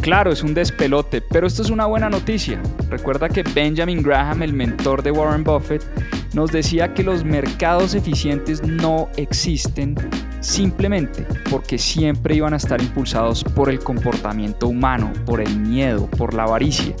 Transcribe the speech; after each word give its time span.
Claro, 0.00 0.32
es 0.32 0.42
un 0.42 0.54
despelote, 0.54 1.20
pero 1.20 1.46
esto 1.46 1.62
es 1.62 1.68
una 1.68 1.84
buena 1.84 2.08
noticia. 2.08 2.60
Recuerda 2.88 3.28
que 3.28 3.42
Benjamin 3.42 4.02
Graham, 4.02 4.42
el 4.42 4.54
mentor 4.54 5.02
de 5.02 5.10
Warren 5.10 5.44
Buffett, 5.44 5.84
nos 6.32 6.50
decía 6.50 6.94
que 6.94 7.02
los 7.02 7.22
mercados 7.22 7.94
eficientes 7.94 8.62
no 8.62 9.10
existen 9.16 9.94
simplemente 10.40 11.26
porque 11.50 11.76
siempre 11.76 12.34
iban 12.34 12.54
a 12.54 12.56
estar 12.56 12.80
impulsados 12.80 13.44
por 13.44 13.68
el 13.68 13.78
comportamiento 13.80 14.68
humano, 14.68 15.12
por 15.26 15.42
el 15.42 15.54
miedo, 15.58 16.06
por 16.16 16.32
la 16.32 16.44
avaricia. 16.44 16.94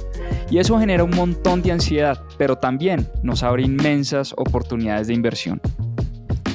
Y 0.50 0.58
eso 0.58 0.78
genera 0.78 1.02
un 1.02 1.16
montón 1.16 1.62
de 1.62 1.72
ansiedad, 1.72 2.22
pero 2.36 2.56
también 2.56 3.08
nos 3.22 3.42
abre 3.42 3.62
inmensas 3.62 4.34
oportunidades 4.36 5.06
de 5.06 5.14
inversión. 5.14 5.60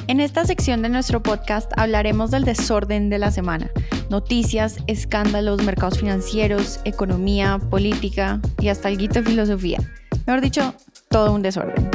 En 0.08 0.20
esta 0.20 0.44
sección 0.44 0.82
de 0.82 0.88
nuestro 0.88 1.20
podcast 1.20 1.72
hablaremos 1.76 2.30
del 2.30 2.44
desorden 2.44 3.10
de 3.10 3.18
la 3.18 3.32
semana. 3.32 3.72
Noticias, 4.08 4.78
escándalos, 4.86 5.64
mercados 5.64 5.98
financieros, 5.98 6.80
economía, 6.84 7.58
política 7.58 8.40
y 8.60 8.68
hasta 8.68 8.88
el 8.88 8.98
de 8.98 9.22
filosofía. 9.24 9.78
Mejor 10.24 10.40
dicho, 10.42 10.74
todo 11.08 11.34
un 11.34 11.42
desorden. 11.42 11.90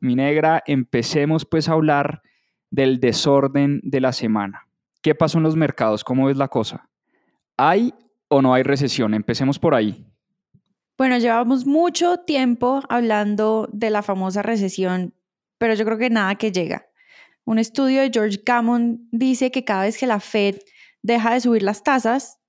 Mi 0.00 0.16
negra, 0.16 0.64
empecemos 0.66 1.44
pues 1.44 1.68
a 1.68 1.74
hablar 1.74 2.22
del 2.68 2.98
desorden 2.98 3.80
de 3.84 4.00
la 4.00 4.12
semana. 4.12 4.66
¿Qué 5.02 5.14
pasó 5.14 5.38
en 5.38 5.44
los 5.44 5.54
mercados? 5.54 6.02
¿Cómo 6.02 6.26
ves 6.26 6.36
la 6.36 6.48
cosa? 6.48 6.88
¿Hay 7.56 7.94
o 8.26 8.42
no 8.42 8.54
hay 8.54 8.64
recesión? 8.64 9.14
Empecemos 9.14 9.60
por 9.60 9.76
ahí. 9.76 10.07
Bueno, 10.98 11.16
llevamos 11.18 11.64
mucho 11.64 12.16
tiempo 12.18 12.82
hablando 12.88 13.68
de 13.72 13.88
la 13.88 14.02
famosa 14.02 14.42
recesión, 14.42 15.14
pero 15.56 15.74
yo 15.74 15.84
creo 15.84 15.96
que 15.96 16.10
nada 16.10 16.34
que 16.34 16.50
llega. 16.50 16.88
Un 17.44 17.60
estudio 17.60 18.00
de 18.00 18.10
George 18.12 18.40
Gammon 18.44 19.08
dice 19.12 19.52
que 19.52 19.64
cada 19.64 19.84
vez 19.84 19.96
que 19.96 20.08
la 20.08 20.18
Fed 20.18 20.56
deja 21.00 21.34
de 21.34 21.40
subir 21.40 21.62
las 21.62 21.84
tasas, 21.84 22.40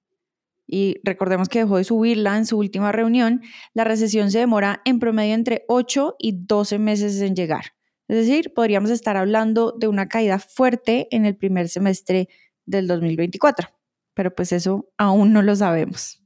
y 0.66 1.00
recordemos 1.04 1.48
que 1.48 1.60
dejó 1.60 1.78
de 1.78 1.84
subirla 1.84 2.38
en 2.38 2.48
su 2.48 2.58
última 2.58 2.92
reunión, 2.92 3.44
la 3.76 3.84
recesión 3.84 4.32
se 4.32 4.40
demora 4.40 4.82
en 4.84 4.98
promedio 4.98 5.36
entre 5.36 5.66
8 5.68 6.16
y 6.18 6.44
12 6.48 6.80
meses 6.80 7.22
en 7.22 7.36
llegar. 7.36 7.76
Es 8.08 8.18
decir, 8.18 8.52
podríamos 8.56 8.90
estar 8.90 9.16
hablando 9.16 9.76
de 9.78 9.88
una 9.88 10.08
caída 10.08 10.40
fuerte 10.40 11.08
en 11.12 11.28
el 11.28 11.38
primer 11.38 11.70
semestre 11.70 12.30
del 12.66 12.88
2024, 12.88 13.70
pero 14.16 14.34
pues 14.34 14.52
eso 14.54 14.90
aún 14.98 15.34
no 15.34 15.44
lo 15.44 15.56
sabemos. 15.56 16.19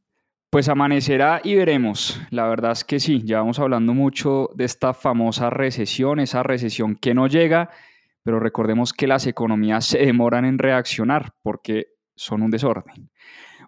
Pues 0.53 0.69
amanecerá 0.69 1.41
y 1.43 1.55
veremos. 1.55 2.21
La 2.29 2.45
verdad 2.45 2.73
es 2.73 2.83
que 2.83 2.99
sí, 2.99 3.23
ya 3.25 3.39
vamos 3.39 3.57
hablando 3.57 3.95
mucho 3.95 4.51
de 4.53 4.65
esta 4.65 4.93
famosa 4.93 5.49
recesión, 5.49 6.19
esa 6.19 6.43
recesión 6.43 6.95
que 6.95 7.15
no 7.15 7.25
llega, 7.25 7.71
pero 8.21 8.39
recordemos 8.39 8.93
que 8.93 9.07
las 9.07 9.25
economías 9.25 9.83
se 9.83 9.97
demoran 9.97 10.45
en 10.45 10.59
reaccionar 10.59 11.33
porque 11.41 11.87
son 12.15 12.43
un 12.43 12.51
desorden. 12.51 13.09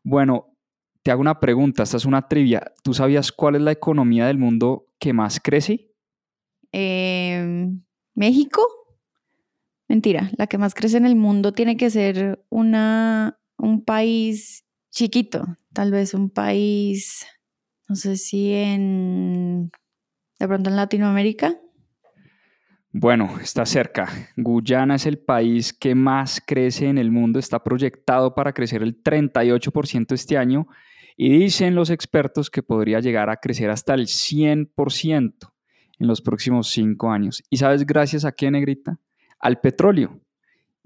Bueno, 0.04 0.56
te 1.02 1.10
hago 1.10 1.22
una 1.22 1.40
pregunta, 1.40 1.82
esta 1.82 1.98
es 1.98 2.06
una 2.06 2.28
trivia. 2.28 2.72
¿Tú 2.84 2.94
sabías 2.94 3.32
cuál 3.32 3.56
es 3.56 3.64
la 3.64 3.72
economía 3.72 4.28
del 4.28 4.38
mundo 4.38 4.86
que 5.00 5.12
más 5.12 5.40
crece? 5.40 5.90
Em, 6.72 7.82
México. 8.14 8.62
Mentira, 9.88 10.30
la 10.38 10.46
que 10.46 10.60
más 10.60 10.76
crece 10.76 10.98
en 10.98 11.08
el 11.08 11.16
mundo 11.16 11.52
tiene 11.52 11.78
que 11.78 11.90
ser 11.90 12.46
una, 12.52 13.40
un 13.58 13.84
país 13.84 14.66
chiquito, 14.92 15.58
tal 15.76 15.92
vez 15.92 16.14
un 16.14 16.32
país, 16.32 17.28
no 17.88 17.96
sé 17.96 18.16
si 18.16 18.54
en, 18.54 19.70
de 20.40 20.48
pronto 20.48 20.72
en 20.72 20.78
Latinoamérica. 20.78 21.60
Bueno, 22.92 23.38
está 23.42 23.66
cerca. 23.66 24.08
Guyana 24.38 24.96
es 24.96 25.06
el 25.06 25.20
país 25.20 25.74
que 25.74 25.94
más 25.94 26.42
crece 26.44 26.88
en 26.88 26.98
el 26.98 27.12
mundo, 27.12 27.40
está 27.40 27.62
proyectado 27.62 28.34
para 28.34 28.54
crecer 28.54 28.82
el 28.82 29.04
38% 29.04 30.14
este 30.14 30.38
año 30.38 30.66
y 31.18 31.30
dicen 31.38 31.76
los 31.76 31.90
expertos 31.90 32.50
que 32.50 32.64
podría 32.64 33.02
llegar 33.02 33.30
a 33.30 33.38
crecer 33.38 33.70
hasta 33.70 33.94
el 33.94 34.08
100% 34.08 35.34
en 36.00 36.08
los 36.08 36.22
próximos 36.22 36.70
cinco 36.70 37.12
años. 37.12 37.44
¿Y 37.50 37.58
sabes 37.58 37.86
gracias 37.86 38.24
a 38.24 38.32
qué, 38.32 38.50
negrita? 38.50 38.98
Al 39.40 39.60
petróleo. 39.60 40.22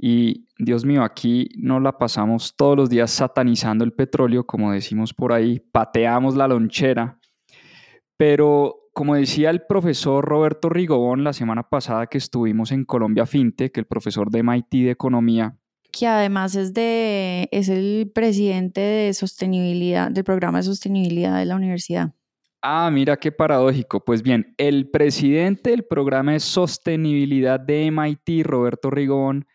Y 0.02 0.48
Dios 0.58 0.86
mío, 0.86 1.04
aquí 1.04 1.50
no 1.58 1.82
la 1.82 1.98
pasamos 1.98 2.56
todos 2.56 2.78
los 2.78 2.90
días 2.90 3.12
satanizando 3.12 3.84
el 3.84 3.92
petróleo, 3.92 4.46
como 4.46 4.72
decimos 4.72 5.14
por 5.14 5.34
ahí, 5.34 5.60
pateamos 5.60 6.38
la 6.38 6.48
lonchera. 6.48 7.20
Pero 8.16 8.90
como 8.94 9.16
decía 9.16 9.50
el 9.50 9.64
profesor 9.64 10.24
Roberto 10.24 10.70
Rigobón 10.70 11.26
la 11.26 11.34
semana 11.34 11.64
pasada 11.64 12.08
que 12.08 12.18
estuvimos 12.18 12.72
en 12.72 12.86
Colombia 12.86 13.26
FinTech, 13.26 13.78
el 13.78 13.86
profesor 13.86 14.32
de 14.32 14.42
MIT 14.42 14.72
de 14.72 14.92
Economía, 14.92 15.58
que 15.92 16.08
además 16.08 16.56
es, 16.56 16.74
de, 16.74 17.50
es 17.52 17.68
el 17.68 18.10
presidente 18.14 18.80
de 18.80 19.14
sostenibilidad, 19.14 20.10
del 20.12 20.24
programa 20.24 20.60
de 20.60 20.64
sostenibilidad 20.64 21.38
de 21.38 21.46
la 21.46 21.58
universidad. 21.58 22.14
Ah, 22.62 22.90
mira 22.92 23.18
qué 23.18 23.34
paradójico. 23.34 24.06
Pues 24.06 24.22
bien, 24.22 24.54
el 24.58 24.90
presidente 24.90 25.72
del 25.72 25.84
programa 25.84 26.34
de 26.34 26.40
sostenibilidad 26.40 27.60
de 27.60 27.92
MIT, 27.92 28.46
Roberto 28.46 28.90
Rigobón, 28.92 29.46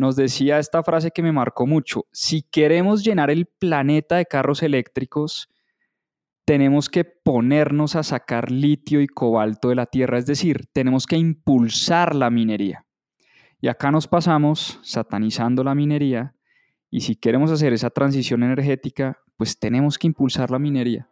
nos 0.00 0.16
decía 0.16 0.58
esta 0.58 0.82
frase 0.82 1.10
que 1.10 1.22
me 1.22 1.30
marcó 1.30 1.66
mucho. 1.66 2.06
Si 2.10 2.42
queremos 2.42 3.04
llenar 3.04 3.30
el 3.30 3.46
planeta 3.46 4.16
de 4.16 4.26
carros 4.26 4.62
eléctricos, 4.62 5.48
tenemos 6.44 6.88
que 6.88 7.04
ponernos 7.04 7.94
a 7.94 8.02
sacar 8.02 8.50
litio 8.50 9.00
y 9.02 9.06
cobalto 9.06 9.68
de 9.68 9.76
la 9.76 9.86
tierra, 9.86 10.18
es 10.18 10.26
decir, 10.26 10.66
tenemos 10.72 11.06
que 11.06 11.16
impulsar 11.16 12.16
la 12.16 12.30
minería. 12.30 12.86
Y 13.60 13.68
acá 13.68 13.90
nos 13.90 14.08
pasamos 14.08 14.80
satanizando 14.82 15.62
la 15.62 15.74
minería 15.74 16.34
y 16.90 17.02
si 17.02 17.14
queremos 17.14 17.50
hacer 17.52 17.72
esa 17.72 17.90
transición 17.90 18.42
energética, 18.42 19.18
pues 19.36 19.60
tenemos 19.60 19.98
que 19.98 20.06
impulsar 20.06 20.50
la 20.50 20.58
minería. 20.58 21.08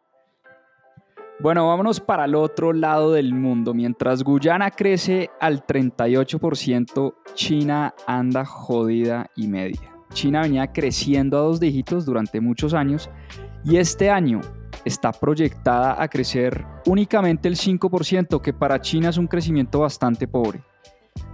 Bueno, 1.41 1.69
vámonos 1.69 2.01
para 2.01 2.25
el 2.25 2.35
otro 2.35 2.73
lado 2.73 3.13
del 3.13 3.33
mundo. 3.33 3.73
Mientras 3.73 4.25
Guyana 4.25 4.73
crece 4.73 5.31
al 5.41 5.65
38%, 5.65 7.15
China 7.35 7.95
anda 8.09 8.45
jodida 8.45 9.31
y 9.37 9.47
media. 9.47 9.95
China 10.13 10.43
venía 10.43 10.73
creciendo 10.73 11.39
a 11.39 11.43
dos 11.43 11.61
dígitos 11.61 12.05
durante 12.05 12.41
muchos 12.41 12.75
años 12.75 13.09
y 13.65 13.77
este 13.77 14.11
año 14.11 14.41
está 14.85 15.13
proyectada 15.13 16.03
a 16.03 16.09
crecer 16.09 16.67
únicamente 16.87 17.47
el 17.47 17.55
5%, 17.55 18.41
que 18.41 18.53
para 18.53 18.81
China 18.81 19.11
es 19.11 19.17
un 19.17 19.29
crecimiento 19.29 19.79
bastante 19.79 20.27
pobre. 20.27 20.61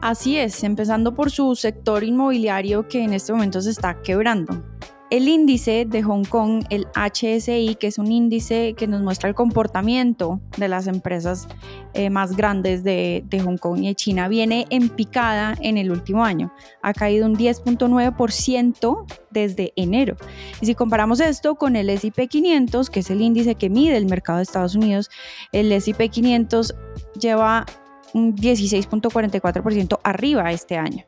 Así 0.03 0.37
es, 0.37 0.65
empezando 0.65 1.15
por 1.15 1.31
su 1.31 1.55
sector 1.55 2.05
inmobiliario 2.05 2.89
que 2.89 3.03
en 3.03 3.15
este 3.15 3.33
momento 3.33 3.63
se 3.63 3.71
está 3.71 4.03
quebrando. 4.03 4.63
El 5.11 5.29
índice 5.29 5.85
de 5.85 6.03
Hong 6.03 6.25
Kong, 6.25 6.65
el 6.71 6.87
HSI, 6.95 7.77
que 7.79 7.87
es 7.87 7.99
un 7.99 8.11
índice 8.11 8.75
que 8.77 8.87
nos 8.87 9.03
muestra 9.03 9.29
el 9.29 9.35
comportamiento 9.35 10.41
de 10.57 10.67
las 10.67 10.87
empresas 10.87 11.47
eh, 11.93 12.09
más 12.11 12.37
grandes 12.37 12.83
de, 12.83 13.23
de, 13.29 13.41
Hong 13.41 13.59
Kong 13.59 13.83
y 13.83 13.89
de 13.89 13.95
China, 13.95 14.29
viene 14.29 14.67
en 14.71 14.89
picada 14.89 15.57
en 15.61 15.77
el 15.77 15.93
último 15.93 16.25
año. 16.25 16.53
Ha 16.83 16.95
caído 16.95 17.27
un 17.27 17.37
10.9% 17.37 19.05
desde 19.31 19.73
enero. 19.77 20.17
Y 20.61 20.67
si 20.67 20.75
comparamos 20.75 21.21
esto 21.21 21.55
con 21.57 21.77
el 21.77 21.91
SP 21.93 22.27
500, 22.27 22.89
que 22.89 23.01
es 23.01 23.11
el 23.11 23.21
índice 23.21 23.55
que 23.57 23.69
mide 23.69 23.97
el 23.97 24.07
mercado 24.07 24.39
de 24.39 24.45
Estados 24.45 24.75
Unidos, 24.75 25.11
el 25.53 25.71
SP 25.71 26.09
500 26.09 26.75
lleva 27.21 27.67
un 28.15 28.35
16.44% 28.35 30.01
arriba 30.03 30.51
este 30.51 30.79
año. 30.79 31.05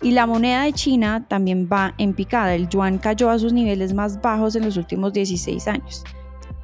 Y 0.00 0.12
la 0.12 0.26
moneda 0.26 0.62
de 0.62 0.72
China 0.72 1.26
también 1.28 1.68
va 1.70 1.94
en 1.98 2.14
picada. 2.14 2.54
El 2.54 2.68
yuan 2.68 2.98
cayó 2.98 3.30
a 3.30 3.38
sus 3.38 3.52
niveles 3.52 3.92
más 3.92 4.20
bajos 4.20 4.54
en 4.54 4.64
los 4.64 4.76
últimos 4.76 5.12
16 5.12 5.66
años 5.66 6.04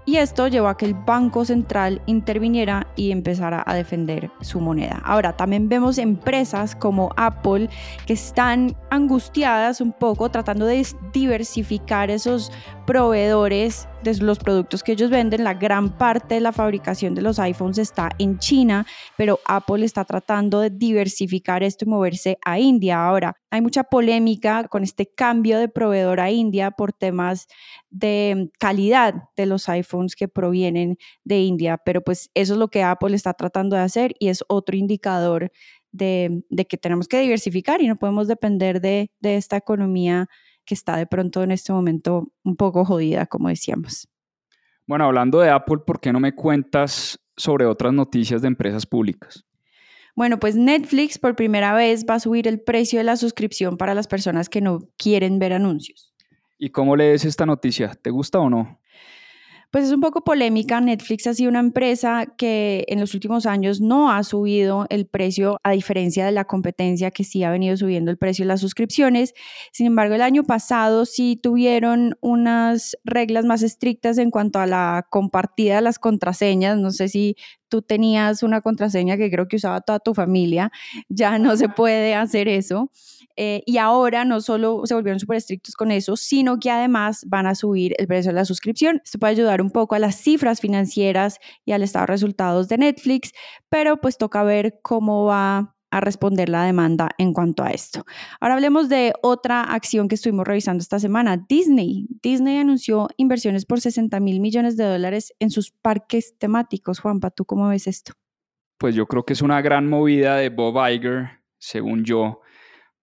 y 0.09 0.17
esto 0.17 0.49
llevó 0.49 0.69
a 0.69 0.77
que 0.79 0.87
el 0.87 0.95
Banco 0.95 1.45
Central 1.45 2.01
interviniera 2.07 2.87
y 2.97 3.13
empezara 3.13 3.63
a 3.67 3.75
defender 3.75 4.31
su 4.41 4.59
moneda. 4.59 5.03
Ahora, 5.05 5.37
también 5.37 5.69
vemos 5.69 5.99
empresas 5.99 6.75
como 6.75 7.11
Apple 7.19 7.69
que 8.07 8.15
están 8.15 8.75
angustiadas 8.89 9.83
un 9.83 9.93
poco 9.93 10.31
tratando 10.31 10.65
de 10.65 10.87
diversificar 11.13 12.11
esos 12.11 12.51
proveedores 12.87 13.87
de 14.03 14.17
los 14.19 14.39
productos 14.39 14.83
que 14.83 14.93
ellos 14.93 15.11
venden. 15.11 15.45
La 15.45 15.55
gran 15.55 15.97
parte 15.97 16.37
de 16.37 16.41
la 16.41 16.53
fabricación 16.53 17.15
de 17.15 17.23
los 17.23 17.39
iPhones 17.39 17.79
está 17.79 18.11
en 18.19 18.39
China, 18.39 18.87
pero 19.17 19.41
Apple 19.45 19.85
está 19.85 20.05
tratando 20.05 20.61
de 20.61 20.71
diversificar 20.71 21.63
esto 21.63 21.85
y 21.85 21.89
moverse 21.89 22.39
a 22.45 22.59
India. 22.59 23.05
Ahora, 23.05 23.37
hay 23.51 23.61
mucha 23.61 23.85
polémica 23.85 24.65
con 24.69 24.83
este 24.83 25.07
cambio 25.07 25.59
de 25.59 25.69
proveedor 25.69 26.21
a 26.21 26.31
India 26.31 26.71
por 26.71 26.93
temas 26.93 27.47
de 27.91 28.51
calidad 28.59 29.15
de 29.37 29.47
los 29.47 29.69
iPhones 29.69 30.15
que 30.15 30.29
provienen 30.29 30.97
de 31.25 31.41
India, 31.41 31.79
pero 31.85 32.03
pues 32.03 32.31
eso 32.35 32.55
es 32.55 32.59
lo 32.59 32.69
que 32.69 32.83
Apple 32.83 33.17
está 33.17 33.33
tratando 33.35 33.77
de 33.77 33.83
hacer 33.83 34.15
y 34.19 34.29
es 34.29 34.45
otro 34.49 34.77
indicador 34.77 35.51
de, 35.93 36.43
que 36.69 36.77
tenemos 36.77 37.09
que 37.09 37.21
diversificar 37.21 37.81
y 37.81 37.89
no 37.89 37.97
podemos 37.97 38.29
depender 38.29 38.81
de, 38.81 39.11
de 39.21 39.37
esta 39.37 39.57
economía 39.57 40.29
que 40.69 40.75
está 40.75 40.99
de 40.99 41.07
pronto 41.07 41.43
en 41.43 41.51
este 41.51 41.73
momento 41.73 42.31
un 42.45 42.55
poco 42.55 42.85
jodida, 42.85 43.25
como 43.25 43.49
decíamos. 43.49 44.07
Bueno, 44.87 45.07
hablando 45.07 45.41
de 45.41 45.49
Apple, 45.49 45.79
¿por 45.87 45.99
qué 45.99 46.13
no 46.13 46.21
me 46.21 46.35
cuentas 46.35 47.19
sobre 47.37 47.65
otras 47.65 47.95
noticias 47.95 48.43
de 48.43 48.49
empresas 48.49 48.85
públicas? 48.85 49.47
Bueno, 50.15 50.39
pues 50.39 50.57
Netflix 50.57 51.19
por 51.19 51.37
primera 51.37 51.73
vez 51.73 52.05
va 52.09 52.15
a 52.15 52.21
subir 52.21 52.47
el 52.47 52.61
precio 52.61 52.99
de 52.99 53.05
la 53.05 53.17
suscripción 53.17 53.79
para 53.79 53.95
las 53.95 54.09
personas 54.09 54.51
que 54.51 54.61
no 54.61 54.81
quieren 54.99 55.39
ver 55.39 55.55
anuncios. 55.55 56.13
¿Y 56.59 56.69
cómo 56.69 56.97
lees 56.97 57.25
esta 57.25 57.47
noticia? 57.47 57.95
¿Te 57.95 58.11
gusta 58.11 58.39
o 58.39 58.51
no? 58.51 58.79
Pues 59.71 59.85
es 59.85 59.93
un 59.93 60.01
poco 60.01 60.25
polémica. 60.25 60.81
Netflix 60.81 61.27
ha 61.27 61.35
sido 61.35 61.51
una 61.51 61.61
empresa 61.61 62.25
que 62.39 62.87
en 62.89 63.01
los 63.01 63.13
últimos 63.13 63.45
años 63.45 63.83
no 63.83 64.11
ha 64.11 64.25
subido 64.25 64.87
el 64.89 65.07
precio, 65.07 65.59
a 65.63 65.73
diferencia 65.73 66.25
de 66.25 66.33
la 66.33 66.47
competencia 66.47 67.11
que 67.11 67.23
sí 67.23 67.45
ha 67.45 67.51
venido 67.51 67.77
subiendo 67.77 68.11
el 68.11 68.17
precio 68.17 68.45
de 68.45 68.49
las 68.49 68.63
suscripciones. 68.63 69.35
Sin 69.71 69.87
embargo, 69.87 70.15
el 70.15 70.23
año 70.23 70.43
pasado 70.45 71.05
sí 71.05 71.39
tuvieron 71.43 72.17
unas 72.23 72.97
reglas 73.05 73.45
más 73.45 73.63
estrictas 73.63 74.17
en 74.17 74.31
cuanto 74.31 74.59
a 74.59 74.67
la 74.67 75.07
compartida 75.11 75.77
de 75.77 75.83
las 75.83 75.99
contraseñas. 75.99 76.79
No 76.79 76.91
sé 76.91 77.09
si 77.09 77.37
tú 77.69 77.83
tenías 77.83 78.43
una 78.43 78.63
contraseña 78.63 79.19
que 79.19 79.31
creo 79.31 79.49
que 79.49 79.57
usaba 79.57 79.83
toda 79.83 79.99
tu 79.99 80.15
familia. 80.15 80.73
Ya 81.11 81.39
no 81.39 81.59
se 81.59 81.69
puede 81.69 82.15
hacer 82.15 82.49
eso. 82.49 82.91
Eh, 83.41 83.63
y 83.67 83.79
ahora 83.79 84.25
no 84.25 84.41
solo 84.41 84.83
se 84.85 84.95
volvieron 84.95 85.21
súper 85.21 85.37
estrictos 85.37 85.77
con 85.77 85.93
eso, 85.93 86.17
sino 86.17 86.59
que 86.59 86.73
además 86.73 87.25
van 87.29 87.47
a 87.47 87.55
subir 87.55 87.95
el 87.99 88.09
precio 88.09 88.33
de 88.33 88.35
la 88.35 88.45
suscripción. 88.45 89.01
Esto 89.05 89.21
puede 89.21 89.35
ayudar 89.35 89.63
un 89.63 89.71
poco 89.71 89.95
a 89.95 90.01
las 90.01 90.17
cifras 90.17 90.61
financieras 90.61 91.39
y 91.65 91.71
al 91.71 91.85
estado 91.85 92.03
de 92.03 92.07
resultados 92.09 92.69
de 92.69 92.79
Netflix, 92.79 93.31
pero 93.69 94.01
pues 94.01 94.19
toca 94.19 94.43
ver 94.43 94.81
cómo 94.83 95.25
va 95.25 95.77
a 95.93 96.01
responder 96.01 96.49
la 96.49 96.65
demanda 96.65 97.11
en 97.17 97.33
cuanto 97.33 97.63
a 97.63 97.71
esto. 97.71 98.05
Ahora 98.41 98.55
hablemos 98.55 98.89
de 98.89 99.13
otra 99.23 99.63
acción 99.63 100.09
que 100.09 100.17
estuvimos 100.17 100.45
revisando 100.45 100.83
esta 100.83 100.99
semana, 100.99 101.47
Disney. 101.49 102.09
Disney 102.21 102.59
anunció 102.59 103.07
inversiones 103.19 103.67
por 103.67 103.81
60 103.81 104.19
mil 104.19 104.41
millones 104.41 104.77
de 104.77 104.83
dólares 104.83 105.33
en 105.39 105.51
sus 105.51 105.71
parques 105.71 106.35
temáticos. 106.39 106.99
Juanpa, 106.99 107.31
¿tú 107.31 107.45
cómo 107.45 107.69
ves 107.69 107.87
esto? 107.87 108.15
Pues 108.79 108.97
yo 108.97 109.07
creo 109.07 109.25
que 109.25 109.35
es 109.35 109.43
una 109.43 109.63
gran 109.63 109.89
movida 109.89 110.35
de 110.35 110.49
Bob 110.49 110.77
Iger, 110.89 111.41
según 111.59 112.05
yo, 112.05 112.41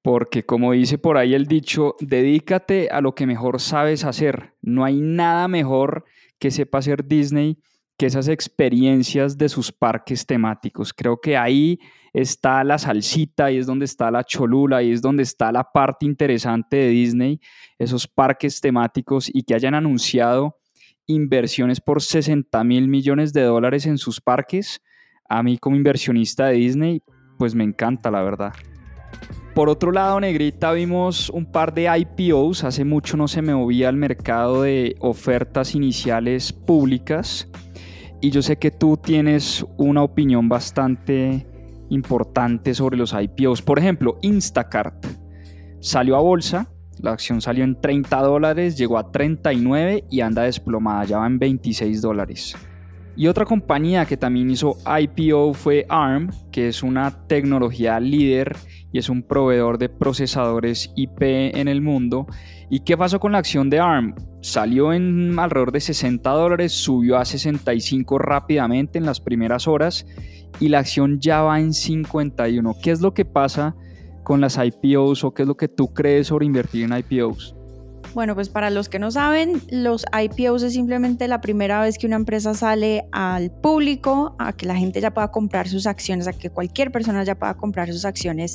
porque 0.06 0.46
como 0.46 0.74
dice 0.74 1.00
por 1.00 1.18
ahí 1.18 1.34
el 1.34 1.48
dicho, 1.48 1.96
dedícate 2.00 2.90
a 2.92 3.02
lo 3.02 3.16
que 3.16 3.26
mejor 3.26 3.60
sabes 3.60 4.04
hacer. 4.04 4.54
No 4.62 4.86
hay 4.86 5.02
nada 5.02 5.48
mejor 5.48 6.06
que 6.38 6.52
sepa 6.52 6.78
hacer 6.78 7.08
Disney 7.08 7.58
que 7.98 8.06
esas 8.06 8.28
experiencias 8.28 9.36
de 9.36 9.50
sus 9.50 9.72
parques 9.72 10.28
temáticos. 10.28 10.94
Creo 10.94 11.20
que 11.20 11.36
ahí 11.36 11.80
está 12.14 12.64
la 12.64 12.78
salsita, 12.78 13.46
ahí 13.46 13.58
es 13.58 13.66
donde 13.66 13.86
está 13.86 14.12
la 14.12 14.24
cholula, 14.24 14.78
ahí 14.78 14.92
es 14.92 15.02
donde 15.02 15.24
está 15.24 15.52
la 15.52 15.64
parte 15.64 16.06
interesante 16.06 16.78
de 16.78 16.90
Disney, 16.90 17.42
esos 17.80 18.08
parques 18.08 18.62
temáticos 18.62 19.32
y 19.34 19.42
que 19.42 19.56
hayan 19.56 19.74
anunciado 19.74 20.60
inversiones 21.08 21.82
por 21.82 22.00
60 22.00 22.64
mil 22.64 22.88
millones 22.90 23.34
de 23.34 23.42
dólares 23.42 23.88
en 23.88 23.98
sus 23.98 24.22
parques. 24.22 24.84
A 25.28 25.42
mí 25.42 25.58
como 25.58 25.76
inversionista 25.76 26.46
de 26.46 26.58
Disney, 26.58 27.02
pues 27.40 27.56
me 27.56 27.64
encanta, 27.64 28.12
la 28.12 28.22
verdad. 28.22 28.54
Por 29.56 29.70
otro 29.70 29.94
lado, 29.94 30.20
Negrita, 30.20 30.74
vimos 30.74 31.30
un 31.30 31.46
par 31.46 31.74
de 31.74 31.88
IPOs. 31.98 32.66
Hace 32.66 32.84
mucho 32.84 33.16
no 33.16 33.30
se 33.30 33.42
me 33.42 33.56
movía 33.56 33.88
el 33.88 33.96
mercado 33.96 34.64
de 34.64 34.98
ofertas 35.00 35.76
iniciales 35.76 36.52
públicas. 36.52 37.48
Y 38.20 38.32
yo 38.32 38.42
sé 38.42 38.58
que 38.58 38.70
tú 38.70 38.98
tienes 38.98 39.66
una 39.78 40.04
opinión 40.04 40.50
bastante 40.50 41.48
importante 41.90 42.74
sobre 42.74 42.98
los 42.98 43.14
IPOs. 43.14 43.62
Por 43.62 43.80
ejemplo, 43.80 44.18
Instacart 44.24 45.06
salió 45.80 46.18
a 46.18 46.20
bolsa, 46.20 46.70
la 47.00 47.14
acción 47.14 47.40
salió 47.40 47.64
en 47.64 47.80
30 47.80 48.22
dólares, 48.24 48.78
llegó 48.78 48.98
a 48.98 49.10
39 49.10 50.04
y 50.12 50.20
anda 50.20 50.42
desplomada, 50.42 51.06
ya 51.06 51.20
va 51.20 51.28
en 51.28 51.40
26 51.40 52.02
dólares. 52.02 52.58
Y 53.18 53.28
otra 53.28 53.46
compañía 53.46 54.06
que 54.06 54.18
también 54.18 54.50
hizo 54.50 54.78
IPO 54.86 55.54
fue 55.54 55.86
ARM, 55.88 56.32
que 56.52 56.68
es 56.68 56.84
una 56.84 57.28
tecnología 57.28 58.00
líder 58.00 58.58
y 58.92 59.00
es 59.00 59.08
un 59.08 59.24
proveedor 59.24 59.78
de 59.78 59.88
procesadores 59.88 60.92
IP 60.96 61.22
en 61.22 61.70
el 61.70 61.82
mundo. 61.82 62.28
¿Y 62.70 62.82
qué 62.82 62.98
pasó 62.98 63.20
con 63.20 63.32
la 63.32 63.38
acción 63.38 63.70
de 63.70 63.80
ARM? 63.80 64.16
Salió 64.42 64.92
en 64.92 65.40
alrededor 65.40 65.72
de 65.72 65.80
60 65.80 66.30
dólares, 66.30 66.74
subió 66.74 67.18
a 67.18 67.26
65 67.26 68.18
rápidamente 68.18 68.98
en 68.98 69.06
las 69.06 69.22
primeras 69.22 69.68
horas 69.68 70.06
y 70.60 70.68
la 70.68 70.80
acción 70.80 71.20
ya 71.20 71.42
va 71.42 71.60
en 71.60 71.74
51. 71.74 72.76
¿Qué 72.82 72.92
es 72.92 73.02
lo 73.02 73.14
que 73.14 73.24
pasa 73.24 73.76
con 74.24 74.42
las 74.42 74.58
IPOs 74.58 75.24
o 75.24 75.34
qué 75.34 75.44
es 75.44 75.48
lo 75.48 75.56
que 75.56 75.68
tú 75.68 75.94
crees 75.94 76.28
sobre 76.28 76.46
invertir 76.46 76.84
en 76.84 76.98
IPOs? 76.98 77.55
Bueno, 78.16 78.34
pues 78.34 78.48
para 78.48 78.70
los 78.70 78.88
que 78.88 78.98
no 78.98 79.12
saben, 79.12 79.62
los 79.70 80.06
IPOs 80.18 80.64
es 80.64 80.72
simplemente 80.72 81.28
la 81.28 81.42
primera 81.42 81.82
vez 81.82 81.98
que 81.98 82.08
una 82.08 82.16
empresa 82.16 82.54
sale 82.54 83.10
al 83.12 83.52
público, 83.52 84.38
a 84.40 84.54
que 84.54 84.66
la 84.66 84.78
gente 84.78 85.02
ya 85.02 85.14
pueda 85.14 85.32
comprar 85.32 85.68
sus 85.68 85.86
acciones, 85.86 86.26
a 86.26 86.32
que 86.32 86.50
cualquier 86.50 86.94
persona 86.94 87.26
ya 87.26 87.36
pueda 87.36 87.56
comprar 87.56 87.92
sus 87.92 88.06
acciones 88.06 88.54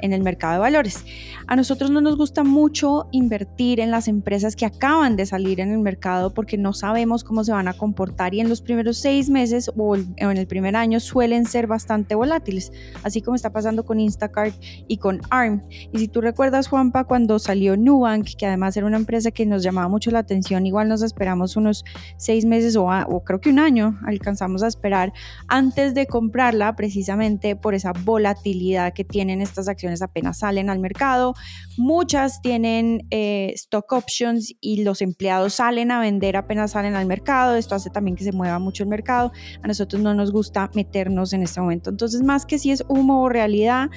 en 0.00 0.12
el 0.12 0.22
mercado 0.22 0.54
de 0.54 0.58
valores. 0.58 1.04
A 1.46 1.54
nosotros 1.54 1.88
no 1.92 2.00
nos 2.00 2.16
gusta 2.16 2.42
mucho 2.42 3.06
invertir 3.12 3.78
en 3.78 3.92
las 3.92 4.08
empresas 4.08 4.56
que 4.56 4.66
acaban 4.66 5.14
de 5.14 5.24
salir 5.24 5.60
en 5.60 5.70
el 5.70 5.78
mercado 5.78 6.34
porque 6.34 6.58
no 6.58 6.72
sabemos 6.72 7.22
cómo 7.22 7.44
se 7.44 7.52
van 7.52 7.68
a 7.68 7.74
comportar 7.74 8.34
y 8.34 8.40
en 8.40 8.48
los 8.48 8.60
primeros 8.60 8.96
seis 8.96 9.30
meses 9.30 9.70
o 9.76 9.94
en 9.94 10.36
el 10.36 10.46
primer 10.48 10.74
año 10.74 10.98
suelen 10.98 11.46
ser 11.46 11.68
bastante 11.68 12.16
volátiles, 12.16 12.72
así 13.04 13.22
como 13.22 13.36
está 13.36 13.52
pasando 13.52 13.84
con 13.84 14.00
Instacart 14.00 14.56
y 14.88 14.96
con 14.96 15.20
ARM. 15.30 15.62
Y 15.92 15.98
si 16.00 16.08
tú 16.08 16.20
recuerdas, 16.20 16.66
Juanpa, 16.66 17.04
cuando 17.04 17.38
salió 17.38 17.76
Nubank, 17.76 18.34
que 18.36 18.46
además 18.46 18.76
era 18.76 18.86
una 18.86 18.95
empresa 18.98 19.30
que 19.30 19.46
nos 19.46 19.62
llamaba 19.62 19.88
mucho 19.88 20.10
la 20.10 20.20
atención, 20.20 20.66
igual 20.66 20.88
nos 20.88 21.02
esperamos 21.02 21.56
unos 21.56 21.84
seis 22.16 22.44
meses 22.44 22.76
o, 22.76 22.86
o 22.86 23.24
creo 23.24 23.40
que 23.40 23.50
un 23.50 23.58
año 23.58 23.98
alcanzamos 24.06 24.62
a 24.62 24.68
esperar 24.68 25.12
antes 25.48 25.94
de 25.94 26.06
comprarla 26.06 26.76
precisamente 26.76 27.56
por 27.56 27.74
esa 27.74 27.92
volatilidad 27.92 28.92
que 28.92 29.04
tienen 29.04 29.40
estas 29.40 29.68
acciones 29.68 30.02
apenas 30.02 30.38
salen 30.38 30.70
al 30.70 30.78
mercado. 30.78 31.34
Muchas 31.76 32.40
tienen 32.40 33.06
eh, 33.10 33.52
stock 33.54 33.92
options 33.92 34.54
y 34.60 34.82
los 34.82 35.02
empleados 35.02 35.54
salen 35.54 35.90
a 35.90 36.00
vender 36.00 36.36
apenas 36.36 36.72
salen 36.72 36.94
al 36.94 37.06
mercado. 37.06 37.56
Esto 37.56 37.74
hace 37.74 37.90
también 37.90 38.16
que 38.16 38.24
se 38.24 38.32
mueva 38.32 38.58
mucho 38.58 38.82
el 38.82 38.88
mercado. 38.88 39.32
A 39.62 39.66
nosotros 39.66 40.02
no 40.02 40.14
nos 40.14 40.32
gusta 40.32 40.70
meternos 40.74 41.32
en 41.32 41.42
este 41.42 41.60
momento. 41.60 41.90
Entonces, 41.90 42.22
más 42.22 42.46
que 42.46 42.58
si 42.58 42.70
es 42.70 42.84
humo 42.88 43.22
o 43.22 43.28
realidad, 43.28 43.88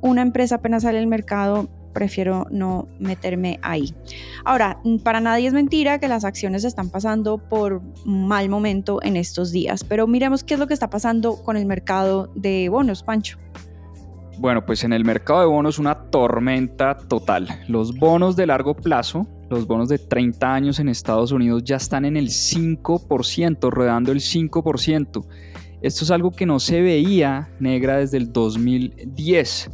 una 0.00 0.22
empresa 0.22 0.56
apenas 0.56 0.82
sale 0.82 0.98
al 0.98 1.06
mercado, 1.06 1.68
prefiero 1.96 2.46
no 2.50 2.88
meterme 2.98 3.58
ahí. 3.62 3.94
Ahora, 4.44 4.78
para 5.02 5.18
nadie 5.18 5.48
es 5.48 5.54
mentira 5.54 5.98
que 5.98 6.08
las 6.08 6.26
acciones 6.26 6.62
están 6.64 6.90
pasando 6.90 7.38
por 7.38 7.80
mal 8.04 8.50
momento 8.50 9.02
en 9.02 9.16
estos 9.16 9.50
días, 9.50 9.82
pero 9.82 10.06
miremos 10.06 10.44
qué 10.44 10.54
es 10.54 10.60
lo 10.60 10.66
que 10.66 10.74
está 10.74 10.90
pasando 10.90 11.42
con 11.42 11.56
el 11.56 11.64
mercado 11.64 12.30
de 12.34 12.68
bonos, 12.68 13.02
Pancho. 13.02 13.38
Bueno, 14.38 14.66
pues 14.66 14.84
en 14.84 14.92
el 14.92 15.06
mercado 15.06 15.40
de 15.40 15.46
bonos 15.46 15.78
una 15.78 15.94
tormenta 16.10 16.98
total. 16.98 17.48
Los 17.66 17.96
bonos 17.96 18.36
de 18.36 18.46
largo 18.46 18.76
plazo, 18.76 19.26
los 19.48 19.66
bonos 19.66 19.88
de 19.88 19.98
30 19.98 20.52
años 20.52 20.78
en 20.78 20.90
Estados 20.90 21.32
Unidos 21.32 21.64
ya 21.64 21.76
están 21.76 22.04
en 22.04 22.18
el 22.18 22.28
5%, 22.28 23.70
rodando 23.70 24.12
el 24.12 24.20
5%. 24.20 25.26
Esto 25.80 26.04
es 26.04 26.10
algo 26.10 26.30
que 26.30 26.44
no 26.44 26.60
se 26.60 26.82
veía 26.82 27.48
negra 27.58 27.96
desde 27.96 28.18
el 28.18 28.30
2010. 28.30 29.70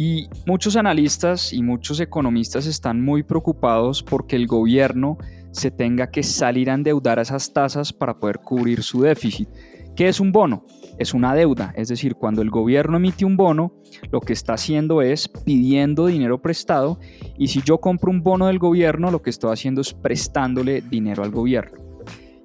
Y 0.00 0.28
muchos 0.46 0.76
analistas 0.76 1.52
y 1.52 1.60
muchos 1.60 1.98
economistas 1.98 2.66
están 2.66 3.02
muy 3.04 3.24
preocupados 3.24 4.00
porque 4.00 4.36
el 4.36 4.46
gobierno 4.46 5.18
se 5.50 5.72
tenga 5.72 6.12
que 6.12 6.22
salir 6.22 6.70
a 6.70 6.74
endeudar 6.74 7.18
a 7.18 7.22
esas 7.22 7.52
tasas 7.52 7.92
para 7.92 8.20
poder 8.20 8.38
cubrir 8.38 8.84
su 8.84 9.02
déficit. 9.02 9.48
¿Qué 9.96 10.06
es 10.06 10.20
un 10.20 10.30
bono? 10.30 10.64
Es 10.98 11.14
una 11.14 11.34
deuda, 11.34 11.72
es 11.74 11.88
decir, 11.88 12.14
cuando 12.14 12.42
el 12.42 12.50
gobierno 12.50 12.98
emite 12.98 13.24
un 13.24 13.36
bono, 13.36 13.72
lo 14.12 14.20
que 14.20 14.34
está 14.34 14.52
haciendo 14.52 15.02
es 15.02 15.26
pidiendo 15.26 16.06
dinero 16.06 16.40
prestado 16.40 17.00
y 17.36 17.48
si 17.48 17.60
yo 17.62 17.78
compro 17.78 18.12
un 18.12 18.22
bono 18.22 18.46
del 18.46 18.60
gobierno, 18.60 19.10
lo 19.10 19.20
que 19.20 19.30
estoy 19.30 19.52
haciendo 19.52 19.80
es 19.80 19.94
prestándole 19.94 20.80
dinero 20.80 21.24
al 21.24 21.32
gobierno. 21.32 21.76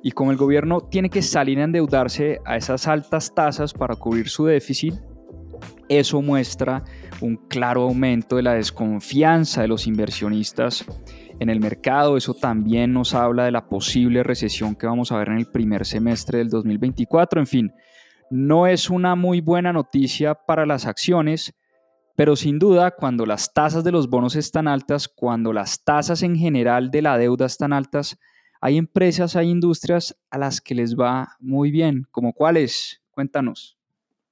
Y 0.01 0.09
como 0.09 0.31
el 0.31 0.37
gobierno 0.37 0.81
tiene 0.81 1.11
que 1.11 1.21
salir 1.21 1.59
a 1.59 1.65
endeudarse 1.65 2.39
a 2.45 2.57
esas 2.57 2.87
altas 2.87 3.31
tasas 3.35 3.73
para 3.73 3.95
cubrir 3.95 4.27
su 4.27 4.45
déficit, 4.45 4.95
eso 5.89 6.21
muestra 6.21 6.83
un 7.21 7.35
claro 7.35 7.83
aumento 7.83 8.35
de 8.35 8.43
la 8.43 8.53
desconfianza 8.53 9.61
de 9.61 9.67
los 9.67 9.87
inversionistas 9.87 10.85
en 11.39 11.49
el 11.49 11.59
mercado. 11.59 12.17
Eso 12.17 12.33
también 12.33 12.93
nos 12.93 13.13
habla 13.13 13.45
de 13.45 13.51
la 13.51 13.67
posible 13.67 14.23
recesión 14.23 14.75
que 14.75 14.87
vamos 14.87 15.11
a 15.11 15.17
ver 15.17 15.29
en 15.29 15.37
el 15.37 15.45
primer 15.45 15.85
semestre 15.85 16.39
del 16.39 16.49
2024. 16.49 17.39
En 17.39 17.47
fin, 17.47 17.73
no 18.29 18.67
es 18.67 18.89
una 18.89 19.15
muy 19.15 19.41
buena 19.41 19.73
noticia 19.73 20.33
para 20.33 20.65
las 20.65 20.85
acciones, 20.85 21.53
pero 22.15 22.35
sin 22.35 22.59
duda 22.59 22.91
cuando 22.91 23.25
las 23.25 23.53
tasas 23.53 23.83
de 23.83 23.91
los 23.91 24.09
bonos 24.09 24.35
están 24.35 24.67
altas, 24.67 25.07
cuando 25.07 25.53
las 25.53 25.83
tasas 25.83 26.23
en 26.23 26.35
general 26.35 26.91
de 26.91 27.01
la 27.01 27.17
deuda 27.17 27.45
están 27.45 27.73
altas, 27.73 28.17
hay 28.61 28.77
empresas, 28.77 29.35
hay 29.35 29.49
industrias 29.49 30.17
a 30.29 30.37
las 30.37 30.61
que 30.61 30.73
les 30.73 30.95
va 30.95 31.35
muy 31.39 31.69
bien. 31.69 32.07
¿Como 32.11 32.33
cuáles? 32.33 33.01
Cuéntanos. 33.11 33.77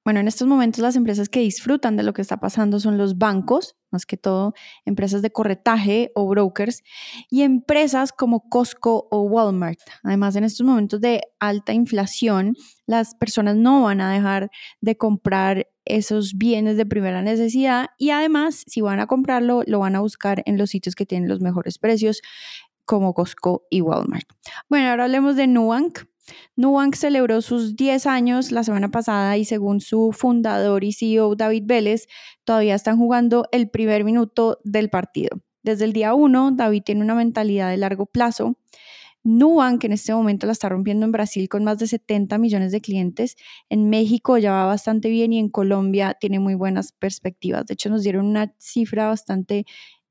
Bueno, 0.04 0.20
en 0.20 0.28
estos 0.28 0.48
momentos 0.48 0.82
las 0.82 0.96
empresas 0.96 1.30
que 1.30 1.42
disfrutan 1.42 1.96
de 1.96 2.02
lo 2.02 2.14
que 2.14 2.24
está 2.24 2.38
pasando 2.38 2.80
son 2.80 2.98
los 2.98 3.20
bancos, 3.20 3.76
más 3.92 4.08
que 4.08 4.18
todo 4.18 4.54
empresas 4.84 5.22
de 5.22 5.32
corretaje 5.32 6.12
o 6.16 6.28
brokers, 6.28 6.82
y 7.30 7.44
empresas 7.44 8.12
como 8.12 8.50
Costco 8.50 9.08
o 9.12 9.22
Walmart. 9.22 9.80
Además, 10.02 10.36
en 10.36 10.44
estos 10.44 10.66
momentos 10.66 11.02
de 11.02 11.22
alta 11.40 11.74
inflación, 11.74 12.56
las 12.88 13.14
personas 13.14 13.56
no 13.58 13.84
van 13.84 14.02
a 14.02 14.12
dejar 14.12 14.50
de 14.82 14.98
comprar 14.98 15.68
esos 15.86 16.34
bienes 16.36 16.78
de 16.78 16.86
primera 16.88 17.22
necesidad 17.22 17.88
y 18.00 18.10
además, 18.10 18.64
si 18.66 18.82
van 18.82 19.00
a 19.00 19.08
comprarlo, 19.08 19.62
lo 19.68 19.80
van 19.80 19.96
a 19.96 20.00
buscar 20.00 20.42
en 20.48 20.58
los 20.58 20.72
sitios 20.72 20.96
que 20.96 21.06
tienen 21.06 21.30
los 21.30 21.42
mejores 21.42 21.78
precios 21.78 22.22
como 22.86 23.14
Costco 23.14 23.68
y 23.70 23.82
Walmart. 23.82 24.28
Bueno, 24.68 24.90
ahora 24.90 25.04
hablemos 25.06 25.36
de 25.36 25.48
Nubank. 25.48 26.11
Nubank 26.56 26.96
celebró 26.96 27.42
sus 27.42 27.76
10 27.76 28.06
años 28.08 28.52
la 28.52 28.64
semana 28.64 28.90
pasada 28.90 29.38
y 29.38 29.46
según 29.46 29.82
su 29.82 30.12
fundador 30.12 30.84
y 30.84 30.94
CEO 30.94 31.36
David 31.36 31.64
Vélez, 31.66 32.08
todavía 32.44 32.76
están 32.76 32.98
jugando 32.98 33.48
el 33.52 33.70
primer 33.70 34.04
minuto 34.04 34.60
del 34.64 34.90
partido. 34.90 35.42
Desde 35.64 35.86
el 35.86 35.94
día 35.94 36.14
1, 36.14 36.52
David 36.52 36.84
tiene 36.84 37.02
una 37.02 37.16
mentalidad 37.16 37.70
de 37.70 37.78
largo 37.78 38.06
plazo. 38.06 38.58
Nubank 39.24 39.84
en 39.84 39.94
este 39.94 40.14
momento 40.14 40.48
la 40.48 40.54
está 40.54 40.70
rompiendo 40.70 41.06
en 41.06 41.12
Brasil 41.12 41.48
con 41.48 41.64
más 41.64 41.78
de 41.78 41.86
70 41.86 42.38
millones 42.40 42.72
de 42.72 42.82
clientes. 42.82 43.36
En 43.70 43.90
México 43.90 44.38
ya 44.38 44.52
va 44.52 44.66
bastante 44.66 45.10
bien 45.10 45.34
y 45.34 45.40
en 45.40 45.50
Colombia 45.50 46.18
tiene 46.20 46.40
muy 46.40 46.56
buenas 46.56 46.92
perspectivas. 46.94 47.66
De 47.68 47.76
hecho, 47.76 47.90
nos 47.90 48.02
dieron 48.02 48.26
una 48.26 48.54
cifra 48.58 49.08
bastante 49.08 49.66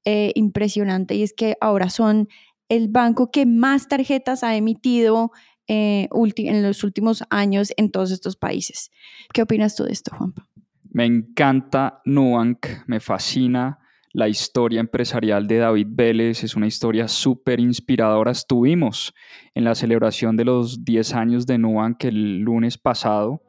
eh, 0.04 0.32
impresionante 0.36 1.16
y 1.16 1.22
es 1.24 1.32
que 1.32 1.56
ahora 1.60 1.90
son 1.90 2.28
el 2.68 2.88
banco 2.88 3.32
que 3.32 3.46
más 3.46 3.88
tarjetas 3.88 4.44
ha 4.44 4.54
emitido 4.54 5.32
eh, 5.72 6.08
en 6.10 6.62
los 6.64 6.82
últimos 6.82 7.22
años 7.30 7.72
en 7.76 7.92
todos 7.92 8.10
estos 8.10 8.34
países. 8.34 8.90
¿Qué 9.32 9.42
opinas 9.42 9.76
tú 9.76 9.84
de 9.84 9.92
esto, 9.92 10.10
Juanpa? 10.16 10.48
Me 10.90 11.04
encanta 11.04 12.02
Nubank, 12.04 12.66
me 12.88 12.98
fascina 12.98 13.78
la 14.12 14.26
historia 14.26 14.80
empresarial 14.80 15.46
de 15.46 15.58
David 15.58 15.86
Vélez, 15.88 16.42
es 16.42 16.56
una 16.56 16.66
historia 16.66 17.06
súper 17.06 17.60
inspiradora. 17.60 18.32
Estuvimos 18.32 19.14
en 19.54 19.62
la 19.62 19.76
celebración 19.76 20.36
de 20.36 20.46
los 20.46 20.84
10 20.84 21.14
años 21.14 21.46
de 21.46 21.58
Nubank 21.58 22.02
el 22.06 22.40
lunes 22.40 22.76
pasado 22.76 23.40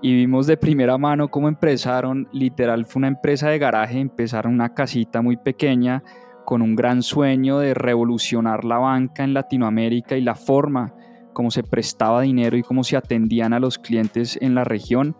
y 0.00 0.14
vimos 0.14 0.46
de 0.46 0.56
primera 0.56 0.96
mano 0.96 1.30
cómo 1.30 1.48
empezaron, 1.48 2.26
literal 2.32 2.86
fue 2.86 3.00
una 3.00 3.08
empresa 3.08 3.50
de 3.50 3.58
garaje, 3.58 3.98
empezaron 3.98 4.54
una 4.54 4.72
casita 4.72 5.20
muy 5.20 5.36
pequeña 5.36 6.02
con 6.46 6.62
un 6.62 6.74
gran 6.74 7.02
sueño 7.02 7.58
de 7.58 7.74
revolucionar 7.74 8.64
la 8.64 8.78
banca 8.78 9.24
en 9.24 9.34
Latinoamérica 9.34 10.16
y 10.16 10.22
la 10.22 10.34
forma 10.34 10.94
cómo 11.34 11.50
se 11.50 11.62
prestaba 11.62 12.22
dinero 12.22 12.56
y 12.56 12.62
cómo 12.62 12.82
se 12.82 12.96
atendían 12.96 13.52
a 13.52 13.60
los 13.60 13.78
clientes 13.78 14.38
en 14.40 14.54
la 14.54 14.64
región. 14.64 15.14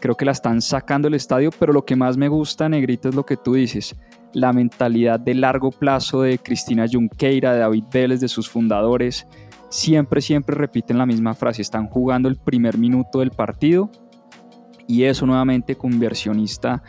Creo 0.00 0.16
que 0.16 0.26
la 0.26 0.32
están 0.32 0.60
sacando 0.60 1.08
el 1.08 1.14
estadio, 1.14 1.50
pero 1.58 1.72
lo 1.72 1.86
que 1.86 1.96
más 1.96 2.18
me 2.18 2.28
gusta, 2.28 2.68
Negrito, 2.68 3.08
es 3.08 3.14
lo 3.14 3.24
que 3.24 3.38
tú 3.38 3.54
dices, 3.54 3.96
la 4.34 4.52
mentalidad 4.52 5.18
de 5.18 5.34
largo 5.34 5.70
plazo 5.70 6.22
de 6.22 6.38
Cristina 6.38 6.86
Junqueira, 6.90 7.54
de 7.54 7.60
David 7.60 7.84
Vélez, 7.90 8.20
de 8.20 8.28
sus 8.28 8.50
fundadores. 8.50 9.26
Siempre, 9.70 10.20
siempre 10.20 10.54
repiten 10.56 10.98
la 10.98 11.06
misma 11.06 11.34
frase, 11.34 11.62
están 11.62 11.86
jugando 11.86 12.28
el 12.28 12.36
primer 12.36 12.76
minuto 12.76 13.20
del 13.20 13.30
partido 13.30 13.90
y 14.86 15.04
eso 15.04 15.24
nuevamente 15.24 15.76
con 15.76 15.92
inversionista 15.92 16.82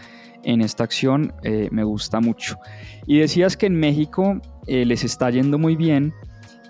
en 0.43 0.61
esta 0.61 0.83
acción 0.83 1.33
eh, 1.43 1.69
me 1.71 1.83
gusta 1.83 2.19
mucho. 2.19 2.57
Y 3.05 3.19
decías 3.19 3.55
que 3.55 3.67
en 3.67 3.75
México 3.75 4.41
eh, 4.67 4.85
les 4.85 5.03
está 5.03 5.29
yendo 5.29 5.57
muy 5.57 5.75
bien, 5.75 6.13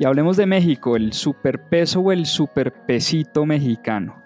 hablemos 0.03 0.38
de 0.38 0.45
México, 0.45 0.95
el 0.95 1.13
superpeso 1.13 2.00
o 2.00 2.12
el 2.12 2.25
superpesito 2.25 3.45
mexicano. 3.45 4.24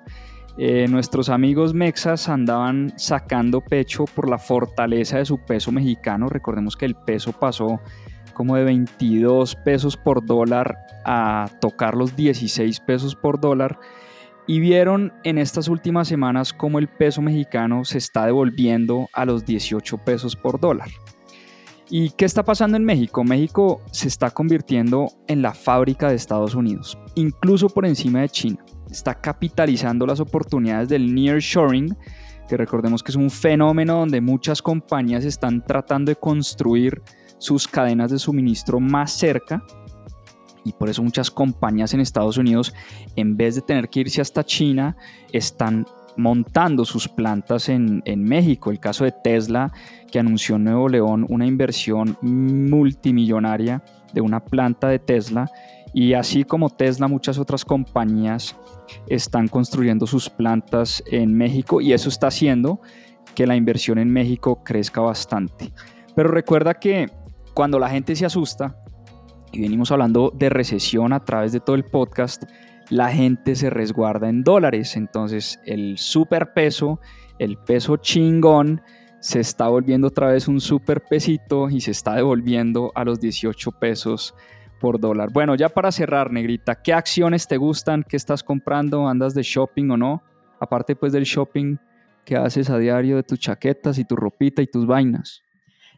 Eh, 0.58 0.88
nuestros 0.90 1.30
amigos 1.30 1.74
mexas 1.74 2.30
andaban 2.30 2.94
sacando 2.98 3.62
pecho 3.62 4.06
por 4.06 4.28
la 4.28 4.40
fortaleza 4.40 5.18
de 5.18 5.26
su 5.26 5.38
peso 5.38 5.72
mexicano. 5.72 6.30
Recordemos 6.30 6.76
que 6.76 6.86
el 6.86 6.96
peso 6.96 7.32
pasó 7.32 7.80
como 8.34 8.56
de 8.56 8.64
22 8.64 9.56
pesos 9.56 9.98
por 9.98 10.26
dólar 10.26 10.78
a 11.06 11.50
tocar 11.62 11.96
los 11.96 12.16
16 12.16 12.80
pesos 12.80 13.16
por 13.16 13.40
dólar. 13.40 13.80
Y 14.48 14.60
vieron 14.60 15.14
en 15.24 15.38
estas 15.38 15.68
últimas 15.68 16.08
semanas 16.08 16.54
cómo 16.54 16.80
el 16.80 16.88
peso 16.88 17.22
mexicano 17.22 17.84
se 17.84 17.98
está 17.98 18.26
devolviendo 18.26 19.10
a 19.14 19.26
los 19.26 19.46
18 19.46 19.98
pesos 20.00 20.36
por 20.36 20.60
dólar. 20.60 20.88
¿Y 21.90 22.10
qué 22.12 22.26
está 22.26 22.44
pasando 22.44 22.76
en 22.76 22.84
México? 22.84 23.24
México 23.24 23.82
se 23.92 24.10
está 24.10 24.30
convirtiendo 24.32 25.08
en 25.28 25.42
la 25.42 25.54
fábrica 25.54 26.10
de 26.10 26.16
Estados 26.16 26.54
Unidos, 26.54 26.98
incluso 27.16 27.70
por 27.70 27.86
encima 27.86 28.22
de 28.22 28.30
China. 28.30 28.58
Está 28.92 29.16
capitalizando 29.16 30.06
las 30.06 30.20
oportunidades 30.20 30.90
del 30.90 31.16
nearshoring, 31.16 31.96
que 32.50 32.58
recordemos 32.58 33.04
que 33.04 33.12
es 33.12 33.16
un 33.16 33.30
fenómeno 33.30 34.00
donde 34.00 34.20
muchas 34.20 34.62
compañías 34.62 35.24
están 35.24 35.64
tratando 35.64 36.10
de 36.10 36.18
construir 36.18 37.02
sus 37.38 37.68
cadenas 37.68 38.12
de 38.12 38.20
suministro 38.20 38.80
más 38.80 39.12
cerca 39.12 39.64
y 40.68 40.74
por 40.74 40.90
eso 40.90 41.02
muchas 41.02 41.32
compañías 41.32 41.94
en 41.94 42.02
Estados 42.02 42.38
Unidos, 42.38 42.74
en 43.16 43.38
vez 43.38 43.56
de 43.56 43.62
tener 43.62 43.88
que 43.88 44.02
irse 44.02 44.20
hasta 44.20 44.44
China, 44.44 44.98
están 45.32 45.86
montando 46.18 46.86
sus 46.86 47.08
plantas 47.08 47.70
en, 47.70 48.02
México. 48.18 48.72
El 48.72 48.80
caso 48.80 49.04
de 49.04 49.12
Tesla, 49.12 49.72
que 50.12 50.20
anunció 50.20 50.56
en 50.56 50.66
Nuevo 50.66 50.90
León 50.90 51.26
una 51.30 51.46
inversión 51.46 52.18
multimillonaria 52.22 53.84
de 54.14 54.22
una 54.22 54.44
planta 54.44 54.88
de 54.88 55.00
Tesla. 55.00 55.50
Y 55.94 56.14
así 56.14 56.44
como 56.44 56.70
Tesla, 56.70 57.08
muchas 57.08 57.38
otras 57.38 57.64
compañías 57.64 58.56
están 59.08 59.48
construyendo 59.48 60.06
sus 60.06 60.30
plantas 60.30 61.04
en 61.08 61.34
México 61.34 61.82
y 61.82 61.94
eso 61.94 62.10
está 62.10 62.28
haciendo 62.28 62.82
que 63.36 63.48
la 63.48 63.56
inversión 63.56 63.98
en 63.98 64.12
México 64.12 64.64
crezca 64.64 65.02
bastante. 65.02 65.72
Pero 66.16 66.30
recuerda 66.30 66.74
que 66.74 67.10
cuando 67.54 67.80
la 67.80 67.90
gente 67.90 68.16
se 68.16 68.26
asusta, 68.26 68.76
y 69.52 69.62
venimos 69.62 69.92
hablando 69.92 70.32
de 70.36 70.50
recesión 70.50 71.14
a 71.14 71.24
través 71.24 71.52
de 71.52 71.60
todo 71.60 71.76
el 71.76 71.86
podcast, 71.86 72.44
la 72.90 73.10
gente 73.10 73.56
se 73.56 73.70
resguarda 73.70 74.30
en 74.30 74.44
dólares. 74.44 74.96
Entonces 74.96 75.60
el 75.66 75.98
superpeso, 75.98 77.00
el 77.40 77.58
peso 77.58 77.98
chingón, 77.98 78.82
se 79.20 79.40
está 79.40 79.68
volviendo 79.68 80.08
otra 80.08 80.28
vez 80.28 80.48
un 80.48 80.62
super 80.62 81.02
pesito 81.02 81.70
y 81.70 81.82
se 81.82 81.92
está 81.92 82.16
devolviendo 82.16 82.92
a 82.96 83.04
los 83.04 83.20
18 83.20 83.72
pesos 83.74 84.36
por 84.80 85.00
dólar. 85.00 85.32
Bueno, 85.32 85.56
ya 85.56 85.70
para 85.70 85.92
cerrar, 85.92 86.32
negrita, 86.32 86.82
¿qué 86.82 86.94
acciones 86.94 87.48
te 87.48 87.58
gustan? 87.58 88.06
¿Qué 88.08 88.16
estás 88.16 88.44
comprando? 88.44 89.08
¿Andas 89.08 89.34
de 89.34 89.42
shopping 89.42 89.90
o 89.90 89.98
no? 89.98 90.24
Aparte 90.60 90.96
pues 90.96 91.14
del 91.14 91.24
shopping 91.24 91.78
que 92.26 92.36
haces 92.36 92.70
a 92.70 92.78
diario 92.78 93.16
de 93.16 93.24
tus 93.24 93.40
chaquetas 93.40 93.98
y 93.98 94.06
tu 94.06 94.16
ropita 94.16 94.62
y 94.62 94.68
tus 94.68 94.86
vainas. 94.86 95.42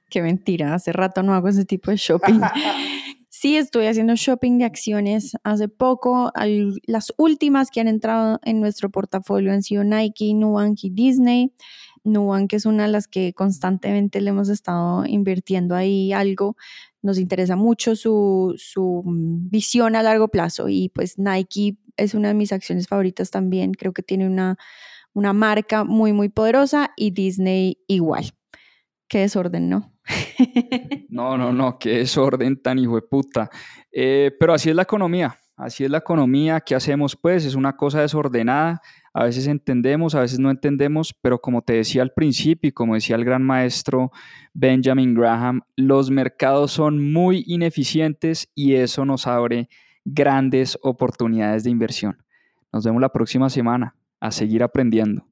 Qué 0.09 0.21
mentira, 0.21 0.73
hace 0.73 0.91
rato 0.91 1.21
no 1.21 1.33
hago 1.33 1.49
ese 1.49 1.65
tipo 1.65 1.91
de 1.91 1.97
shopping. 1.97 2.39
Sí, 3.41 3.55
estoy 3.55 3.85
haciendo 3.85 4.15
shopping 4.17 4.57
de 4.57 4.65
acciones 4.65 5.37
hace 5.45 5.69
poco. 5.69 6.29
Las 6.85 7.13
últimas 7.15 7.71
que 7.71 7.79
han 7.79 7.87
entrado 7.87 8.37
en 8.43 8.59
nuestro 8.59 8.89
portafolio 8.89 9.53
han 9.53 9.63
sido 9.63 9.85
Nike, 9.85 10.33
Nubank 10.33 10.83
y 10.83 10.89
Disney. 10.89 11.53
Nubank 12.03 12.51
es 12.51 12.65
una 12.65 12.83
de 12.83 12.89
las 12.89 13.07
que 13.07 13.31
constantemente 13.33 14.19
le 14.19 14.31
hemos 14.31 14.49
estado 14.49 15.05
invirtiendo 15.05 15.73
ahí 15.73 16.11
algo. 16.11 16.57
Nos 17.01 17.17
interesa 17.17 17.55
mucho 17.55 17.95
su, 17.95 18.55
su 18.57 19.03
mm, 19.05 19.49
visión 19.49 19.95
a 19.95 20.03
largo 20.03 20.27
plazo 20.27 20.67
y 20.67 20.89
pues 20.89 21.17
Nike 21.17 21.77
es 21.95 22.15
una 22.15 22.27
de 22.27 22.33
mis 22.33 22.51
acciones 22.51 22.87
favoritas 22.87 23.31
también. 23.31 23.71
Creo 23.71 23.93
que 23.93 24.03
tiene 24.03 24.27
una, 24.27 24.57
una 25.13 25.31
marca 25.31 25.85
muy, 25.85 26.11
muy 26.11 26.27
poderosa 26.27 26.91
y 26.97 27.11
Disney 27.11 27.77
igual. 27.87 28.33
Qué 29.09 29.19
desorden, 29.19 29.69
¿no? 29.69 29.93
No, 31.09 31.37
no, 31.37 31.51
no, 31.51 31.77
qué 31.77 31.97
desorden 31.97 32.61
tan 32.61 32.79
hijo 32.79 32.95
de 32.95 33.01
puta. 33.01 33.49
Eh, 33.91 34.31
pero 34.39 34.53
así 34.53 34.69
es 34.69 34.75
la 34.75 34.83
economía, 34.83 35.37
Así 35.59 35.83
es 35.83 35.91
la 35.91 35.97
economía, 35.97 36.61
¿qué 36.61 36.73
hacemos 36.73 37.17
pues? 37.17 37.43
Es 37.43 37.53
una 37.53 37.75
cosa 37.75 37.99
desordenada, 37.99 38.81
a 39.13 39.25
veces 39.25 39.45
entendemos, 39.45 40.15
a 40.15 40.21
veces 40.21 40.39
no 40.39 40.49
entendemos, 40.51 41.13
pero 41.21 41.41
como 41.41 41.61
te 41.61 41.73
decía 41.73 42.01
al 42.01 42.13
principio 42.13 42.69
y 42.69 42.71
como 42.71 42.93
decía 42.93 43.17
el 43.17 43.25
gran 43.25 43.43
maestro 43.43 44.09
Benjamin 44.53 45.13
Graham, 45.13 45.63
los 45.75 46.11
mercados 46.11 46.71
son 46.71 47.11
muy 47.11 47.43
ineficientes 47.45 48.49
y 48.55 48.75
eso 48.75 49.03
nos 49.03 49.27
abre 49.27 49.67
grandes 50.05 50.79
oportunidades 50.81 51.65
de 51.65 51.71
inversión. 51.71 52.23
Nos 52.71 52.85
vemos 52.85 53.01
la 53.01 53.11
próxima 53.11 53.49
semana, 53.49 53.97
a 54.21 54.31
seguir 54.31 54.63
aprendiendo. 54.63 55.28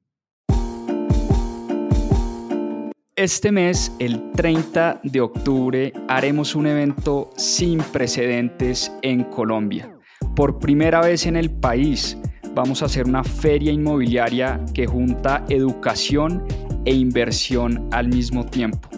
Este 3.18 3.50
mes, 3.50 3.90
el 3.98 4.30
30 4.30 5.00
de 5.02 5.20
octubre, 5.20 5.92
haremos 6.06 6.54
un 6.54 6.68
evento 6.68 7.30
sin 7.36 7.80
precedentes 7.80 8.92
en 9.02 9.24
Colombia. 9.24 9.92
Por 10.36 10.60
primera 10.60 11.00
vez 11.00 11.26
en 11.26 11.34
el 11.34 11.50
país 11.50 12.16
vamos 12.54 12.80
a 12.80 12.84
hacer 12.86 13.06
una 13.06 13.24
feria 13.24 13.72
inmobiliaria 13.72 14.64
que 14.72 14.86
junta 14.86 15.44
educación 15.48 16.44
e 16.84 16.94
inversión 16.94 17.88
al 17.90 18.06
mismo 18.06 18.46
tiempo. 18.46 18.88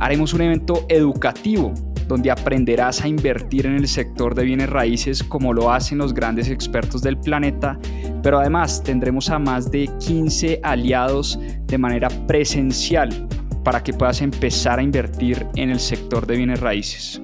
Haremos 0.00 0.34
un 0.34 0.40
evento 0.40 0.84
educativo 0.88 1.72
donde 2.08 2.32
aprenderás 2.32 3.04
a 3.04 3.06
invertir 3.06 3.64
en 3.66 3.76
el 3.76 3.86
sector 3.86 4.34
de 4.34 4.42
bienes 4.42 4.70
raíces 4.70 5.22
como 5.22 5.52
lo 5.52 5.70
hacen 5.70 5.98
los 5.98 6.12
grandes 6.12 6.50
expertos 6.50 7.00
del 7.00 7.16
planeta, 7.16 7.78
pero 8.24 8.40
además 8.40 8.82
tendremos 8.82 9.30
a 9.30 9.38
más 9.38 9.70
de 9.70 9.88
15 10.04 10.62
aliados 10.64 11.38
de 11.68 11.78
manera 11.78 12.08
presencial 12.26 13.28
para 13.68 13.82
que 13.82 13.92
puedas 13.92 14.22
empezar 14.22 14.78
a 14.78 14.82
invertir 14.82 15.46
en 15.54 15.68
el 15.68 15.78
sector 15.78 16.26
de 16.26 16.38
bienes 16.38 16.58
raíces. 16.60 17.20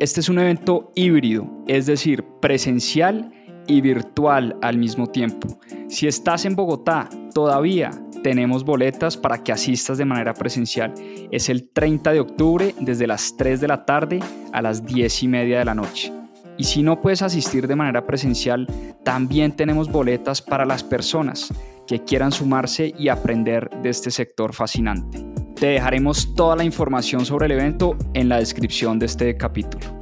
Este 0.00 0.20
es 0.20 0.28
un 0.28 0.38
evento 0.38 0.92
híbrido, 0.94 1.50
es 1.66 1.86
decir, 1.86 2.26
presencial 2.42 3.32
y 3.66 3.80
virtual 3.80 4.54
al 4.60 4.76
mismo 4.76 5.06
tiempo. 5.06 5.48
Si 5.88 6.06
estás 6.06 6.44
en 6.44 6.56
Bogotá, 6.56 7.08
todavía 7.32 7.90
tenemos 8.22 8.64
boletas 8.64 9.16
para 9.16 9.42
que 9.42 9.50
asistas 9.50 9.96
de 9.96 10.04
manera 10.04 10.34
presencial. 10.34 10.92
Es 11.30 11.48
el 11.48 11.70
30 11.70 12.12
de 12.12 12.20
octubre 12.20 12.74
desde 12.78 13.06
las 13.06 13.34
3 13.38 13.58
de 13.58 13.68
la 13.68 13.86
tarde 13.86 14.20
a 14.52 14.60
las 14.60 14.84
10 14.84 15.22
y 15.22 15.28
media 15.28 15.58
de 15.58 15.64
la 15.64 15.74
noche. 15.74 16.12
Y 16.58 16.64
si 16.64 16.82
no 16.82 17.00
puedes 17.00 17.22
asistir 17.22 17.66
de 17.66 17.76
manera 17.76 18.04
presencial, 18.04 18.66
también 19.04 19.52
tenemos 19.52 19.90
boletas 19.90 20.42
para 20.42 20.66
las 20.66 20.84
personas 20.84 21.50
que 21.86 22.04
quieran 22.04 22.30
sumarse 22.30 22.92
y 22.98 23.08
aprender 23.08 23.70
de 23.82 23.88
este 23.88 24.10
sector 24.10 24.52
fascinante. 24.52 25.31
Te 25.62 25.68
dejaremos 25.68 26.34
toda 26.34 26.56
la 26.56 26.64
información 26.64 27.24
sobre 27.24 27.46
el 27.46 27.52
evento 27.52 27.96
en 28.14 28.28
la 28.28 28.38
descripción 28.38 28.98
de 28.98 29.06
este 29.06 29.36
capítulo. 29.36 29.96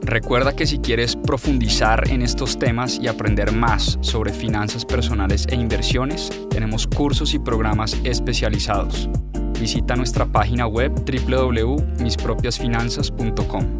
Recuerda 0.00 0.54
que 0.54 0.64
si 0.64 0.78
quieres 0.78 1.16
profundizar 1.16 2.08
en 2.08 2.22
estos 2.22 2.56
temas 2.56 3.00
y 3.02 3.08
aprender 3.08 3.50
más 3.50 3.98
sobre 4.00 4.32
finanzas 4.32 4.84
personales 4.84 5.44
e 5.48 5.56
inversiones, 5.56 6.30
tenemos 6.50 6.86
cursos 6.86 7.34
y 7.34 7.40
programas 7.40 8.00
especializados. 8.04 9.08
Visita 9.58 9.96
nuestra 9.96 10.24
página 10.24 10.68
web 10.68 10.92
www.mispropiasfinanzas.com. 10.94 13.78